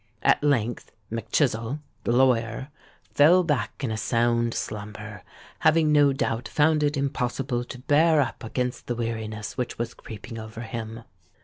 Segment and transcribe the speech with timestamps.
[0.23, 2.69] At length Mac Chizzle, the lawyer,
[3.13, 5.21] fell back in a sound slumber,
[5.59, 10.39] having no doubt found it impossible to bear up against the weariness which was creeping
[10.39, 11.03] over him.